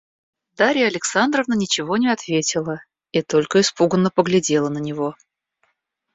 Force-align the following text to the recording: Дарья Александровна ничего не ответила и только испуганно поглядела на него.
Дарья 0.57 0.87
Александровна 0.87 1.53
ничего 1.53 1.95
не 1.95 2.11
ответила 2.11 2.81
и 3.11 3.21
только 3.21 3.59
испуганно 3.61 4.09
поглядела 4.09 4.69
на 4.69 4.79
него. 4.79 5.13